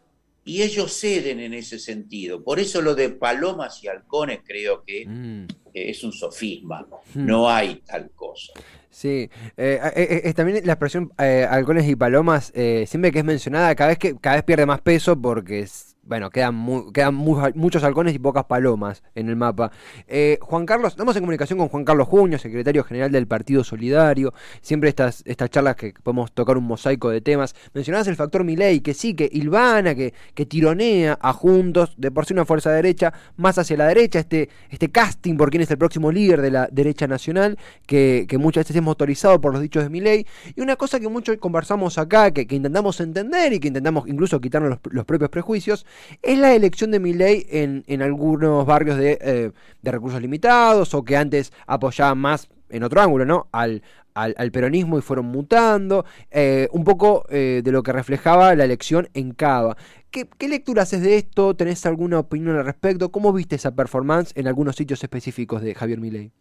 y 0.45 0.61
ellos 0.61 0.93
ceden 0.99 1.39
en 1.39 1.53
ese 1.53 1.79
sentido. 1.79 2.43
Por 2.43 2.59
eso 2.59 2.81
lo 2.81 2.95
de 2.95 3.09
palomas 3.09 3.83
y 3.83 3.87
halcones 3.87 4.39
creo 4.45 4.83
que 4.83 5.05
mm. 5.05 5.45
es 5.73 6.03
un 6.03 6.11
sofisma. 6.11 6.87
Hmm. 7.13 7.25
No 7.25 7.49
hay 7.49 7.81
tal 7.85 8.09
cosa. 8.11 8.53
Sí, 8.89 9.29
eh, 9.55 9.79
eh, 9.95 10.21
eh, 10.25 10.33
también 10.33 10.65
la 10.65 10.73
expresión 10.73 11.11
halcones 11.17 11.87
y 11.87 11.95
palomas, 11.95 12.51
siempre 12.87 13.11
que 13.11 13.19
es 13.19 13.25
mencionada, 13.25 13.73
cada 13.75 13.89
vez, 13.89 13.99
que, 13.99 14.17
cada 14.17 14.37
vez 14.37 14.43
pierde 14.43 14.65
más 14.65 14.81
peso 14.81 15.19
porque 15.21 15.59
es, 15.59 15.95
bueno, 16.09 16.31
quedan, 16.31 16.91
quedan 16.91 17.13
muchos 17.13 17.83
halcones 17.83 18.15
y 18.15 18.19
pocas 18.19 18.45
palomas 18.45 19.03
en 19.13 19.29
el 19.29 19.35
mapa. 19.35 19.71
Eh, 20.07 20.39
Juan 20.41 20.65
Carlos, 20.65 20.93
estamos 20.93 21.15
en 21.15 21.21
comunicación 21.21 21.59
con 21.59 21.69
Juan 21.69 21.85
Carlos 21.85 22.07
Juño, 22.07 22.39
secretario 22.39 22.83
general 22.83 23.11
del 23.11 23.27
Partido 23.27 23.63
Solidario. 23.63 24.33
Siempre 24.61 24.89
estas, 24.89 25.21
estas 25.27 25.51
charlas 25.51 25.75
que 25.75 25.93
podemos 25.93 26.31
tocar 26.31 26.57
un 26.57 26.63
mosaico 26.63 27.11
de 27.11 27.21
temas. 27.21 27.53
Mencionabas 27.75 28.07
el 28.07 28.15
factor 28.15 28.43
Milei, 28.43 28.79
que 28.79 28.95
sí, 28.95 29.13
que 29.13 29.29
ilvana, 29.31 29.93
que, 29.93 30.15
que 30.33 30.47
tironea 30.47 31.15
a 31.21 31.31
Juntos, 31.31 31.93
de 31.95 32.09
por 32.09 32.25
sí 32.25 32.33
una 32.33 32.43
fuerza 32.43 32.71
derecha, 32.71 33.13
más 33.37 33.59
hacia 33.59 33.77
la 33.77 33.85
derecha, 33.85 34.17
este, 34.17 34.49
este 34.71 34.89
casting 34.89 35.37
por 35.37 35.51
quién 35.51 35.61
es 35.61 35.69
el 35.69 35.77
próximo 35.77 36.11
líder 36.11 36.41
de 36.41 36.49
la 36.49 36.67
derecha 36.71 37.05
nacional, 37.05 37.59
que, 37.85 38.25
muchas 38.39 38.63
veces 38.63 38.77
es 38.77 38.81
motorizado 38.81 39.39
por 39.39 39.53
los 39.53 39.61
dichos 39.61 39.83
de 39.83 39.91
Milei. 39.91 40.25
Y 40.55 40.61
una 40.61 40.75
cosa 40.75 40.99
que 40.99 41.07
mucho 41.07 41.39
conversamos 41.39 41.99
acá, 41.99 42.31
que, 42.31 42.47
intentamos 42.49 42.99
entender 42.99 43.53
y 43.53 43.59
que 43.59 43.67
intentamos 43.67 44.07
incluso 44.07 44.41
quitarnos 44.41 44.79
los 44.89 45.05
propios 45.05 45.29
prejuicios, 45.29 45.85
es 46.21 46.37
la 46.37 46.53
elección 46.53 46.91
de 46.91 46.99
Milei 46.99 47.45
en, 47.49 47.83
en 47.87 48.01
algunos 48.01 48.65
barrios 48.65 48.97
de, 48.97 49.17
eh, 49.21 49.51
de, 49.81 49.91
recursos 49.91 50.21
limitados 50.21 50.93
o 50.93 51.03
que 51.03 51.17
antes 51.17 51.51
apoyaban 51.67 52.17
más 52.17 52.49
en 52.69 52.83
otro 52.83 53.01
ángulo, 53.01 53.25
¿no? 53.25 53.47
Al, 53.51 53.81
al, 54.13 54.51
peronismo 54.51 54.97
y 54.97 55.01
fueron 55.01 55.27
mutando, 55.27 56.05
eh, 56.31 56.67
un 56.71 56.83
poco 56.83 57.25
eh, 57.29 57.61
de 57.63 57.71
lo 57.71 57.83
que 57.83 57.93
reflejaba 57.93 58.55
la 58.55 58.65
elección 58.65 59.09
en 59.13 59.31
Cava. 59.31 59.77
¿Qué, 60.11 60.27
¿Qué, 60.37 60.47
lectura 60.47 60.83
haces 60.83 61.01
de 61.01 61.17
esto? 61.17 61.55
¿Tenés 61.55 61.85
alguna 61.85 62.19
opinión 62.19 62.57
al 62.57 62.65
respecto? 62.65 63.11
¿Cómo 63.11 63.31
viste 63.31 63.55
esa 63.55 63.75
performance 63.75 64.33
en 64.35 64.47
algunos 64.47 64.75
sitios 64.75 65.03
específicos 65.03 65.61
de 65.61 65.75
Javier 65.75 65.99
Milei? 65.99 66.31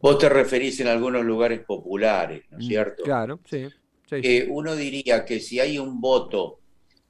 Vos 0.00 0.18
te 0.18 0.28
referís 0.28 0.78
en 0.80 0.88
algunos 0.88 1.24
lugares 1.24 1.60
populares, 1.60 2.44
¿no 2.50 2.58
es 2.58 2.64
mm, 2.64 2.68
cierto? 2.68 3.02
Claro, 3.02 3.40
sí. 3.44 3.66
uno 4.48 4.74
diría 4.76 5.24
que 5.24 5.40
si 5.40 5.60
hay 5.60 5.78
un 5.78 6.00
voto 6.00 6.60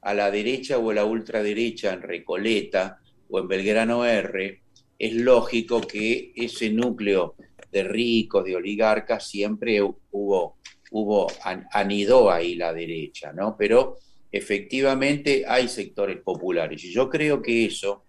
a 0.01 0.13
la 0.13 0.31
derecha 0.31 0.77
o 0.77 0.89
a 0.89 0.93
la 0.93 1.05
ultraderecha 1.05 1.93
en 1.93 2.01
Recoleta 2.01 2.99
o 3.29 3.39
en 3.39 3.47
Belgrano 3.47 4.05
R, 4.05 4.61
es 4.97 5.13
lógico 5.13 5.81
que 5.81 6.31
ese 6.35 6.69
núcleo 6.69 7.35
de 7.71 7.83
ricos, 7.83 8.43
de 8.43 8.55
oligarcas, 8.55 9.27
siempre 9.27 9.81
hubo, 9.81 10.57
hubo 10.91 11.27
anidó 11.71 12.31
ahí 12.31 12.55
la 12.55 12.73
derecha, 12.73 13.31
¿no? 13.31 13.55
Pero 13.57 13.97
efectivamente 14.31 15.45
hay 15.47 15.67
sectores 15.67 16.17
populares 16.21 16.83
y 16.83 16.91
yo 16.91 17.09
creo 17.09 17.41
que 17.41 17.65
eso 17.65 18.03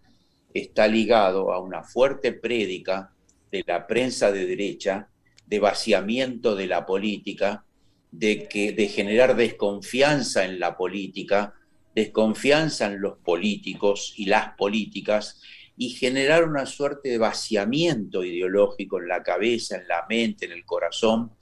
está 0.53 0.89
ligado 0.89 1.53
a 1.53 1.61
una 1.61 1.83
fuerte 1.83 2.33
prédica 2.33 3.13
de 3.51 3.65
la 3.67 3.87
prensa 3.87 4.33
de 4.33 4.47
derecha, 4.47 5.09
de 5.47 5.59
vaciamiento 5.59 6.55
de 6.55 6.67
la 6.67 6.87
política, 6.87 7.65
de, 8.11 8.49
que, 8.49 8.73
de 8.73 8.89
generar 8.89 9.37
desconfianza 9.37 10.45
en 10.45 10.59
la 10.59 10.77
política, 10.77 11.55
desconfianza 11.95 12.87
en 12.87 13.01
los 13.01 13.19
políticos 13.19 14.15
y 14.17 14.27
las 14.27 14.55
políticas 14.55 15.41
y 15.77 15.91
generar 15.91 16.45
una 16.45 16.67
suerte 16.67 17.09
de 17.09 17.19
vaciamiento 17.19 18.23
ideológico 18.23 19.01
en 19.01 19.09
la 19.09 19.23
cabeza, 19.23 19.77
en 19.77 19.89
la 19.89 20.05
mente, 20.09 20.45
en 20.45 20.53
el 20.53 20.65
corazón 20.65 21.33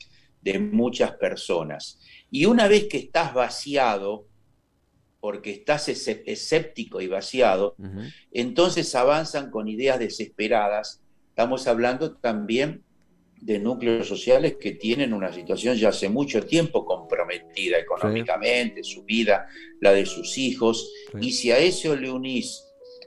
de 0.40 0.58
muchas 0.58 1.12
personas. 1.12 2.00
Y 2.30 2.44
una 2.44 2.68
vez 2.68 2.86
que 2.88 2.98
estás 2.98 3.34
vaciado, 3.34 4.28
porque 5.20 5.50
estás 5.50 5.88
escéptico 5.88 7.00
y 7.00 7.08
vaciado, 7.08 7.74
entonces 8.30 8.94
avanzan 8.94 9.50
con 9.50 9.66
ideas 9.66 9.98
desesperadas. 9.98 11.02
Estamos 11.30 11.66
hablando 11.66 12.16
también 12.16 12.84
de 13.40 13.58
núcleos 13.58 14.06
sociales 14.06 14.56
que 14.60 14.72
tienen 14.72 15.12
una 15.12 15.32
situación 15.32 15.76
ya 15.76 15.90
hace 15.90 16.08
mucho 16.08 16.44
tiempo 16.44 16.84
comprometida 16.84 17.78
económicamente, 17.78 18.82
su 18.82 19.04
vida, 19.04 19.46
la 19.80 19.92
de 19.92 20.06
sus 20.06 20.38
hijos, 20.38 20.92
y 21.20 21.32
si 21.32 21.50
a 21.50 21.58
eso 21.58 21.96
le 21.96 22.10
unís 22.10 22.64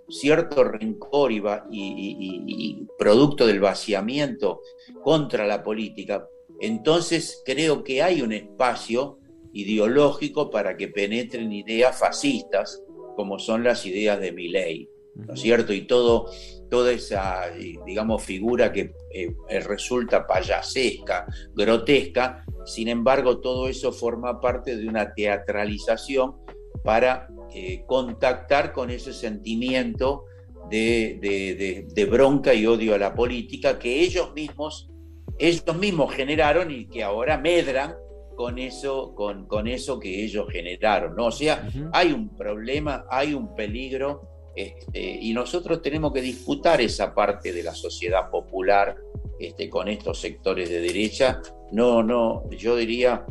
cierto 0.10 0.64
rencor 0.64 1.32
y, 1.32 1.42
y, 1.72 2.88
producto 2.98 3.48
del 3.48 3.60
vaciamiento 3.60 4.62
contra 5.04 5.46
la 5.46 5.64
política, 5.64 6.28
entonces 6.60 7.42
creo 7.46 7.84
que 7.84 8.04
hay 8.04 8.22
un 8.22 8.34
espacio 8.34 9.20
ideológico 9.54 10.50
para 10.50 10.78
que 10.78 10.88
penetren 10.88 11.52
ideas 11.52 11.98
fascistas, 11.98 12.84
como 13.16 13.40
son 13.40 13.64
las 13.64 13.86
ideas 13.86 14.20
de 14.20 14.32
Milley, 14.32 14.90
¿no 15.16 15.34
es 15.34 15.42
cierto? 15.42 15.74
Y 15.74 15.82
todo 15.88 16.30
toda 16.72 16.94
esa, 16.94 17.52
digamos, 17.86 18.24
figura 18.24 18.72
que 18.72 18.94
eh, 19.14 19.36
resulta 19.60 20.26
payasesca, 20.26 21.28
grotesca, 21.54 22.46
sin 22.66 22.88
embargo, 22.88 23.40
todo 23.40 23.68
eso 23.68 23.92
forma 23.92 24.40
parte 24.40 24.78
de 24.78 24.88
una 24.88 25.14
teatralización 25.14 26.38
para 26.82 27.28
eh, 27.54 27.84
contactar 27.86 28.72
con 28.72 28.90
ese 28.90 29.12
sentimiento 29.12 30.24
de, 30.70 31.86
de, 31.94 32.06
bronca 32.06 32.54
y 32.54 32.66
odio 32.66 32.96
a 32.96 32.98
la 32.98 33.14
política 33.14 33.78
que 33.78 34.00
ellos 34.00 34.34
mismos, 34.34 34.90
ellos 35.38 35.76
mismos 35.78 36.14
generaron 36.14 36.72
y 36.72 36.86
que 36.86 37.04
ahora 37.04 37.38
medran 37.38 37.96
con 38.38 38.58
eso, 38.58 39.14
con, 39.14 39.46
con 39.46 39.68
eso 39.68 40.00
que 40.00 40.24
ellos 40.24 40.48
generaron. 40.50 41.18
¿no? 41.18 41.26
O 41.26 41.32
sea, 41.32 41.68
hay 41.92 42.14
un 42.14 42.30
problema, 42.38 43.04
hay 43.10 43.34
un 43.34 43.54
peligro 43.56 44.31
este, 44.56 45.00
y 45.00 45.34
nosotros 45.34 45.82
tenemos 45.82 46.12
que 46.14 46.22
disputar 46.22 46.82
esa 46.82 47.14
parte 47.14 47.54
de 47.54 47.64
la 47.64 47.74
sociedad 47.74 48.30
popular 48.30 48.96
este, 49.40 49.70
con 49.70 49.88
estos 49.88 50.20
sectores 50.20 50.70
de 50.70 50.82
derecha. 50.82 51.42
No, 51.72 52.04
no, 52.04 52.50
yo 52.50 52.76
diría, 52.76 53.26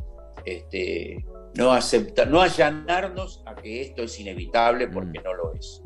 este, 0.44 1.24
no 1.56 1.72
aceptar, 1.72 2.28
no 2.28 2.40
allanarnos 2.40 3.42
a 3.46 3.54
que 3.54 3.82
esto 3.82 4.02
es 4.02 4.18
inevitable 4.20 4.88
porque 4.88 5.18
mm. 5.18 5.22
no 5.22 5.34
lo 5.34 5.54
es. 5.54 5.82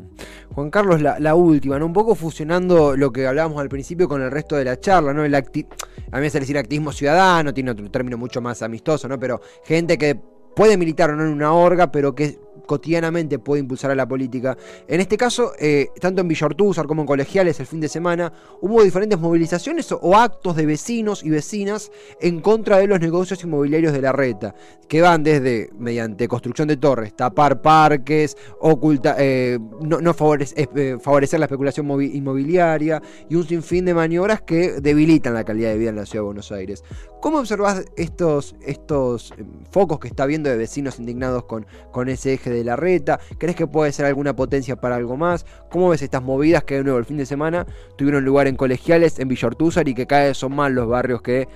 Juan 0.54 0.70
Carlos, 0.70 1.00
la, 1.02 1.34
última, 1.34 1.78
¿no? 1.78 1.86
un 1.86 1.92
poco 1.92 2.14
fusionando 2.14 2.96
lo 2.96 3.12
que 3.12 3.26
hablábamos 3.26 3.60
al 3.60 3.68
principio 3.68 4.08
con 4.08 4.22
el 4.22 4.30
resto 4.30 4.56
de 4.56 4.64
la 4.64 4.78
charla, 4.78 5.12
¿no? 5.12 5.24
El 5.24 5.34
a 5.34 5.40
mí 5.40 5.66
me 6.12 6.26
hace 6.26 6.38
decir 6.38 6.56
activismo 6.56 6.92
ciudadano, 6.92 7.52
tiene 7.52 7.72
otro 7.72 7.90
término 7.90 8.16
mucho 8.16 8.40
más 8.40 8.62
amistoso, 8.62 9.08
¿no? 9.08 9.18
Pero 9.18 9.40
gente 9.64 9.98
que 9.98 10.14
puede 10.54 10.76
militar 10.76 11.10
o 11.10 11.16
no 11.16 11.24
en 11.24 11.30
una 11.30 11.52
orga, 11.52 11.90
pero 11.90 12.14
que 12.14 12.38
cotidianamente 12.66 13.38
puede 13.38 13.60
impulsar 13.60 13.90
a 13.90 13.94
la 13.94 14.06
política. 14.06 14.56
En 14.88 15.00
este 15.00 15.16
caso, 15.16 15.52
eh, 15.58 15.88
tanto 16.00 16.20
en 16.20 16.28
Villortúzar 16.28 16.86
como 16.86 17.02
en 17.02 17.06
Colegiales 17.06 17.60
el 17.60 17.66
fin 17.66 17.80
de 17.80 17.88
semana, 17.88 18.32
hubo 18.60 18.82
diferentes 18.82 19.18
movilizaciones 19.18 19.90
o, 19.92 20.16
actos 20.16 20.56
de 20.56 20.66
vecinos 20.66 21.24
y 21.24 21.30
vecinas 21.30 21.90
en 22.20 22.40
contra 22.40 22.78
de 22.78 22.86
los 22.86 23.00
negocios 23.00 23.42
inmobiliarios 23.42 23.92
de 23.92 24.00
la 24.00 24.12
reta, 24.12 24.54
que 24.88 25.00
van 25.00 25.22
desde, 25.22 25.70
mediante 25.78 26.28
construcción 26.28 26.68
de 26.68 26.76
torres, 26.76 27.14
tapar 27.14 27.62
parques, 27.62 28.36
oculta, 28.60 29.16
eh, 29.18 29.58
no, 29.80 29.98
eh, 29.98 30.96
favorecer 31.00 31.40
la 31.40 31.46
especulación 31.46 31.86
inmobiliaria 32.02 33.02
y 33.28 33.34
un 33.34 33.46
sinfín 33.46 33.84
de 33.84 33.94
maniobras 33.94 34.42
que 34.42 34.80
debilitan 34.80 35.34
la 35.34 35.44
calidad 35.44 35.70
de 35.70 35.78
vida 35.78 35.90
en 35.90 35.96
la 35.96 36.06
ciudad 36.06 36.22
de 36.22 36.26
Buenos 36.26 36.52
Aires. 36.52 36.84
¿Cómo 37.20 37.38
observás 37.38 37.84
estos, 37.96 38.54
estos 38.60 39.32
focos 39.70 39.98
que 39.98 40.08
está 40.08 40.26
viendo 40.26 40.50
de 40.50 40.56
vecinos 40.56 40.98
indignados 40.98 41.44
con, 41.44 41.66
con 41.90 42.08
ese 42.08 42.34
eje 42.34 42.50
de 42.50 42.53
la 42.62 42.76
reta? 42.76 43.18
¿Crees 43.38 43.56
que 43.56 43.66
puede 43.66 43.90
ser 43.90 44.06
alguna 44.06 44.36
potencia 44.36 44.76
para 44.76 44.96
algo 44.96 45.16
más? 45.16 45.44
¿Cómo 45.70 45.88
ves 45.88 46.02
estas 46.02 46.22
movidas 46.22 46.62
que 46.64 46.76
de 46.76 46.84
nuevo 46.84 46.98
el 46.98 47.04
fin 47.04 47.16
de 47.16 47.26
semana 47.26 47.66
tuvieron 47.96 48.24
lugar 48.24 48.46
en 48.46 48.56
colegiales, 48.56 49.18
en 49.18 49.28
Villortúzar 49.28 49.88
y 49.88 49.94
que 49.94 50.06
cada 50.06 50.24
vez 50.24 50.36
son 50.36 50.54
más 50.54 50.70
los 50.70 50.86
barrios 50.86 51.22
que 51.22 51.48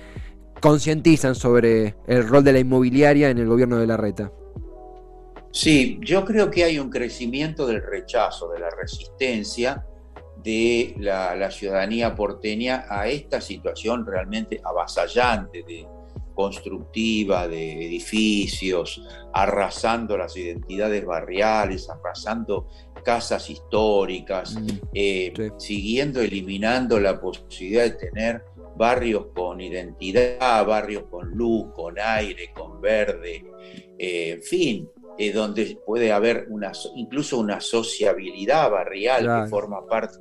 concientizan 0.59 1.35
sobre 1.35 1.95
el 2.07 2.27
rol 2.27 2.43
de 2.43 2.53
la 2.53 2.59
inmobiliaria 2.59 3.29
en 3.29 3.37
el 3.37 3.47
gobierno 3.47 3.77
de 3.77 3.87
la 3.87 3.95
reta? 3.95 4.31
Sí, 5.51 5.99
yo 6.01 6.25
creo 6.25 6.51
que 6.51 6.63
hay 6.63 6.79
un 6.79 6.89
crecimiento 6.89 7.65
del 7.65 7.81
rechazo, 7.81 8.51
de 8.51 8.59
la 8.59 8.69
resistencia 8.69 9.85
de 10.43 10.95
la, 10.99 11.35
la 11.35 11.51
ciudadanía 11.51 12.15
porteña 12.15 12.85
a 12.89 13.07
esta 13.07 13.41
situación 13.41 14.05
realmente 14.05 14.61
avasallante 14.63 15.63
de, 15.63 15.87
constructiva 16.39 17.49
de 17.49 17.85
edificios, 17.85 19.05
arrasando 19.33 20.17
las 20.17 20.37
identidades 20.37 21.05
barriales, 21.05 21.89
arrasando 21.89 22.69
casas 23.03 23.49
históricas, 23.49 24.55
mm, 24.55 24.67
eh, 24.93 25.33
siguiendo 25.57 26.21
eliminando 26.21 26.97
la 26.97 27.19
posibilidad 27.19 27.83
de 27.83 27.91
tener 27.91 28.43
barrios 28.77 29.25
con 29.35 29.59
identidad, 29.59 30.65
barrios 30.65 31.03
con 31.11 31.29
luz, 31.31 31.73
con 31.75 31.99
aire, 31.99 32.53
con 32.55 32.79
verde, 32.79 33.43
eh, 33.97 34.31
en 34.35 34.41
fin, 34.41 34.89
eh, 35.17 35.33
donde 35.33 35.77
puede 35.85 36.13
haber 36.13 36.47
una, 36.51 36.71
incluso 36.95 37.37
una 37.37 37.59
sociabilidad 37.59 38.71
barrial 38.71 39.43
que 39.43 39.49
forma 39.49 39.85
parte 39.85 40.19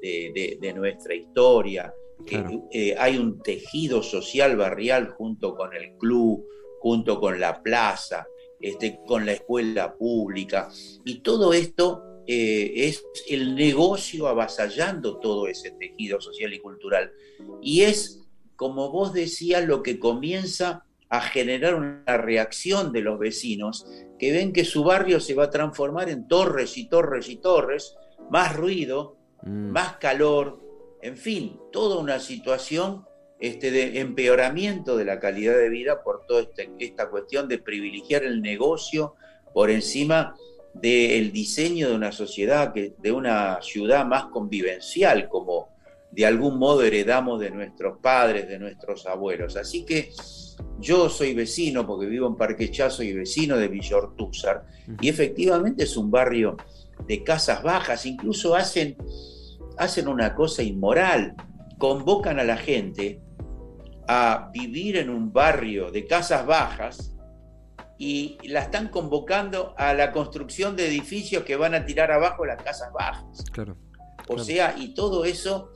de, 0.00 0.72
nuestra 0.74 1.14
historia. 1.14 1.94
Eh, 2.26 2.94
hay 2.98 3.18
un 3.18 3.42
tejido 3.42 4.02
social 4.02 4.56
barrial 4.56 5.10
junto 5.10 5.54
con 5.54 5.74
el 5.74 5.96
club, 5.98 6.46
junto 6.80 7.20
con 7.20 7.38
la 7.38 7.62
plaza, 7.62 8.26
este, 8.60 9.00
con 9.06 9.26
la 9.26 9.32
escuela 9.32 9.94
pública. 9.96 10.68
Y 11.04 11.20
todo 11.20 11.52
esto 11.52 12.02
eh, 12.26 12.72
es 12.74 13.04
el 13.28 13.54
negocio 13.54 14.28
avasallando 14.28 15.18
todo 15.18 15.48
ese 15.48 15.72
tejido 15.72 16.20
social 16.20 16.54
y 16.54 16.60
cultural. 16.60 17.12
Y 17.60 17.82
es, 17.82 18.24
como 18.56 18.90
vos 18.90 19.12
decías, 19.12 19.66
lo 19.66 19.82
que 19.82 19.98
comienza 19.98 20.84
a 21.08 21.20
generar 21.20 21.74
una 21.74 22.16
reacción 22.16 22.92
de 22.92 23.02
los 23.02 23.18
vecinos 23.18 23.86
que 24.18 24.32
ven 24.32 24.52
que 24.52 24.64
su 24.64 24.84
barrio 24.84 25.20
se 25.20 25.34
va 25.34 25.44
a 25.44 25.50
transformar 25.50 26.08
en 26.08 26.26
torres 26.26 26.78
y 26.78 26.88
torres 26.88 27.28
y 27.28 27.36
torres, 27.36 27.96
más 28.30 28.56
ruido, 28.56 29.18
mm. 29.42 29.70
más 29.70 29.96
calor, 29.96 30.61
en 31.02 31.16
fin, 31.16 31.60
toda 31.72 31.98
una 31.98 32.20
situación 32.20 33.04
este, 33.40 33.72
de 33.72 33.98
empeoramiento 33.98 34.96
de 34.96 35.04
la 35.04 35.18
calidad 35.18 35.56
de 35.58 35.68
vida 35.68 36.02
por 36.04 36.26
toda 36.26 36.42
este, 36.42 36.70
esta 36.78 37.10
cuestión 37.10 37.48
de 37.48 37.58
privilegiar 37.58 38.22
el 38.22 38.40
negocio 38.40 39.16
por 39.52 39.70
encima 39.70 40.36
del 40.74 41.32
diseño 41.32 41.88
de 41.88 41.96
una 41.96 42.12
sociedad, 42.12 42.72
que, 42.72 42.94
de 42.98 43.12
una 43.12 43.60
ciudad 43.62 44.06
más 44.06 44.26
convivencial, 44.26 45.28
como 45.28 45.68
de 46.12 46.24
algún 46.24 46.58
modo 46.58 46.82
heredamos 46.82 47.40
de 47.40 47.50
nuestros 47.50 47.98
padres, 47.98 48.48
de 48.48 48.58
nuestros 48.58 49.06
abuelos. 49.06 49.56
Así 49.56 49.84
que 49.84 50.12
yo 50.78 51.08
soy 51.08 51.34
vecino, 51.34 51.86
porque 51.86 52.06
vivo 52.06 52.28
en 52.28 52.36
Parque 52.36 52.70
Chazo 52.70 53.02
y 53.02 53.12
vecino 53.12 53.56
de 53.56 53.68
Villortúzar, 53.68 54.64
y 55.00 55.08
efectivamente 55.08 55.84
es 55.84 55.96
un 55.96 56.10
barrio 56.10 56.56
de 57.06 57.24
casas 57.24 57.62
bajas, 57.62 58.06
incluso 58.06 58.54
hacen, 58.54 58.96
hacen 59.78 60.08
una 60.08 60.34
cosa 60.34 60.62
inmoral, 60.62 61.34
convocan 61.78 62.38
a 62.38 62.44
la 62.44 62.56
gente 62.56 63.20
a 64.08 64.50
vivir 64.52 64.96
en 64.96 65.10
un 65.10 65.32
barrio 65.32 65.90
de 65.90 66.06
casas 66.06 66.46
bajas 66.46 67.14
y 67.98 68.38
la 68.48 68.60
están 68.60 68.88
convocando 68.88 69.74
a 69.76 69.94
la 69.94 70.12
construcción 70.12 70.74
de 70.76 70.88
edificios 70.88 71.44
que 71.44 71.56
van 71.56 71.74
a 71.74 71.84
tirar 71.84 72.10
abajo 72.10 72.44
las 72.44 72.62
casas 72.62 72.92
bajas. 72.92 73.44
Claro, 73.52 73.76
O 74.28 74.38
sea, 74.38 74.74
y 74.76 74.94
todo 74.94 75.24
eso 75.24 75.70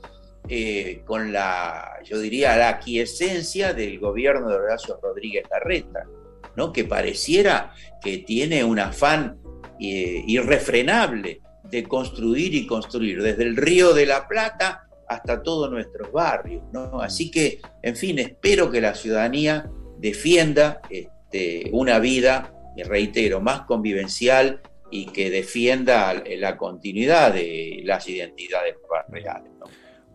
eh, 0.49 1.03
con 1.05 1.33
la, 1.33 1.99
yo 2.05 2.19
diría, 2.19 2.55
la 2.55 2.69
aquiescencia 2.69 3.73
del 3.73 3.99
gobierno 3.99 4.49
de 4.49 4.55
Horacio 4.55 4.97
Rodríguez 5.01 5.45
Larreta, 5.51 6.05
¿no? 6.55 6.71
que 6.71 6.85
pareciera 6.85 7.73
que 8.01 8.19
tiene 8.19 8.63
un 8.63 8.79
afán 8.79 9.39
eh, 9.79 10.23
irrefrenable 10.25 11.41
de 11.69 11.83
construir 11.83 12.53
y 12.53 12.65
construir, 12.65 13.21
desde 13.21 13.43
el 13.43 13.55
río 13.55 13.93
de 13.93 14.05
la 14.05 14.27
Plata 14.27 14.87
hasta 15.07 15.41
todos 15.41 15.71
nuestros 15.71 16.11
barrios. 16.11 16.63
¿no? 16.71 17.01
Así 17.01 17.31
que, 17.31 17.61
en 17.81 17.95
fin, 17.95 18.19
espero 18.19 18.69
que 18.71 18.81
la 18.81 18.95
ciudadanía 18.95 19.69
defienda 19.99 20.81
este, 20.89 21.69
una 21.71 21.99
vida, 21.99 22.53
reitero, 22.85 23.41
más 23.41 23.61
convivencial 23.61 24.61
y 24.91 25.07
que 25.07 25.29
defienda 25.29 26.13
la 26.37 26.57
continuidad 26.57 27.33
de 27.33 27.81
las 27.83 28.07
identidades 28.07 28.75
barriales. 28.89 29.51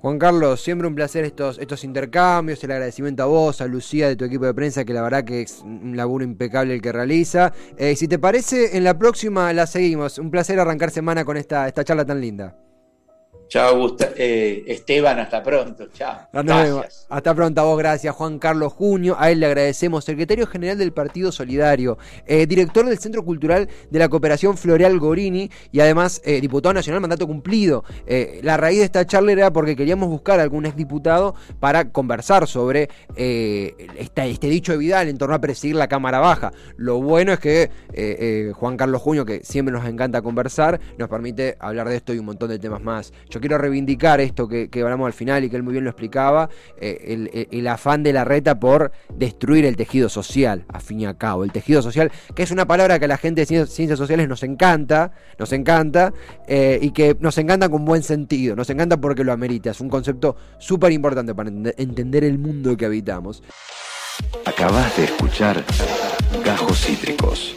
Juan 0.02 0.18
Carlos, 0.18 0.60
siempre 0.60 0.88
un 0.88 0.96
placer 0.96 1.24
estos, 1.24 1.60
estos 1.60 1.84
intercambios, 1.84 2.64
el 2.64 2.72
agradecimiento 2.72 3.22
a 3.22 3.26
vos, 3.26 3.60
a 3.60 3.68
Lucía 3.68 4.08
de 4.08 4.16
tu 4.16 4.24
equipo 4.24 4.44
de 4.44 4.52
prensa, 4.52 4.84
que 4.84 4.92
la 4.92 5.00
verdad 5.00 5.22
que 5.22 5.42
es 5.42 5.60
un 5.62 5.96
laburo 5.96 6.24
impecable 6.24 6.74
el 6.74 6.82
que 6.82 6.90
realiza. 6.90 7.52
Eh, 7.76 7.94
si 7.94 8.08
te 8.08 8.18
parece, 8.18 8.76
en 8.76 8.82
la 8.82 8.98
próxima 8.98 9.52
la 9.52 9.64
seguimos. 9.68 10.18
Un 10.18 10.32
placer 10.32 10.58
arrancar 10.58 10.90
semana 10.90 11.24
con 11.24 11.36
esta, 11.36 11.68
esta 11.68 11.84
charla 11.84 12.04
tan 12.04 12.20
linda. 12.20 12.56
Chao, 13.52 13.98
eh, 14.16 14.64
Esteban, 14.66 15.18
hasta 15.18 15.42
pronto. 15.42 15.88
Chao. 15.92 16.20
Hasta 17.10 17.34
pronto 17.34 17.60
a 17.60 17.64
vos, 17.64 17.76
gracias. 17.76 18.14
Juan 18.14 18.38
Carlos 18.38 18.72
Junio, 18.72 19.14
a 19.18 19.30
él 19.30 19.40
le 19.40 19.46
agradecemos, 19.46 20.06
secretario 20.06 20.46
general 20.46 20.78
del 20.78 20.94
Partido 20.94 21.30
Solidario, 21.30 21.98
eh, 22.24 22.46
director 22.46 22.86
del 22.86 22.98
Centro 22.98 23.22
Cultural 23.22 23.68
de 23.90 23.98
la 23.98 24.08
Cooperación 24.08 24.56
Floreal 24.56 24.98
Gorini 24.98 25.50
y 25.70 25.80
además 25.80 26.22
eh, 26.24 26.40
diputado 26.40 26.72
nacional, 26.72 27.02
mandato 27.02 27.26
cumplido. 27.26 27.84
la 28.40 28.56
raíz 28.56 28.78
de 28.78 28.86
esta 28.86 29.06
charla 29.06 29.32
era 29.32 29.52
porque 29.52 29.76
queríamos 29.76 30.08
buscar 30.08 30.40
a 30.40 30.44
algún 30.44 30.64
exdiputado 30.64 31.34
para 31.60 31.90
conversar 31.90 32.46
sobre 32.46 32.88
este 33.14 34.48
dicho 34.48 34.72
de 34.72 34.78
Vidal 34.78 35.08
en 35.08 35.18
torno 35.18 35.34
a 35.34 35.40
presidir 35.42 35.76
la 35.76 35.88
Cámara 35.88 36.20
Baja. 36.20 36.52
Lo 36.78 37.02
bueno 37.02 37.34
es 37.34 37.38
que 37.38 37.70
Juan 38.54 38.78
Carlos 38.78 39.02
Junio, 39.02 39.26
que 39.26 39.44
siempre 39.44 39.74
nos 39.74 39.84
encanta 39.84 40.22
conversar, 40.22 40.80
nos 40.96 41.10
permite 41.10 41.58
hablar 41.60 41.90
de 41.90 41.96
esto 41.96 42.14
y 42.14 42.18
un 42.18 42.24
montón 42.24 42.48
de 42.48 42.58
temas 42.58 42.80
más. 42.80 43.12
Yo 43.28 43.41
quiero 43.42 43.58
reivindicar 43.58 44.22
esto 44.22 44.48
que, 44.48 44.70
hablamos 44.82 45.06
al 45.06 45.12
final 45.12 45.44
y 45.44 45.50
que 45.50 45.56
él 45.56 45.62
muy 45.62 45.72
bien 45.72 45.84
lo 45.84 45.90
explicaba, 45.90 46.48
eh, 46.80 47.48
el, 47.50 47.68
afán 47.68 48.02
de 48.02 48.14
la 48.14 48.24
reta 48.24 48.58
por 48.58 48.92
destruir 49.14 49.66
el 49.66 49.76
tejido 49.76 50.08
social, 50.08 50.64
a 50.72 50.80
fin 50.80 51.00
y 51.00 51.06
a 51.06 51.14
cabo. 51.14 51.44
El 51.44 51.52
tejido 51.52 51.82
social, 51.82 52.10
que 52.34 52.42
es 52.42 52.50
una 52.50 52.66
palabra 52.66 52.98
que 52.98 53.04
a 53.04 53.08
la 53.08 53.18
gente 53.18 53.42
de 53.42 53.66
ciencias, 53.66 53.98
sociales 53.98 54.28
nos 54.28 54.42
encanta, 54.42 55.12
nos 55.38 55.52
encanta, 55.52 56.14
eh, 56.48 56.78
y 56.80 56.92
que 56.92 57.16
nos 57.20 57.36
encanta 57.36 57.68
con 57.68 57.84
buen 57.84 58.02
sentido, 58.02 58.56
nos 58.56 58.70
encanta 58.70 58.96
porque 58.96 59.24
lo 59.24 59.32
amerita. 59.32 59.70
Es 59.70 59.80
un 59.80 59.90
concepto 59.90 60.36
súper 60.58 60.92
importante 60.92 61.34
para 61.34 61.50
entender 61.50 62.24
el 62.24 62.38
mundo 62.38 62.76
que 62.76 62.86
habitamos. 62.86 63.42
Acabas 64.44 64.96
de 64.96 65.04
escuchar 65.04 65.64
Gajos 66.44 66.80
Cítricos. 66.80 67.56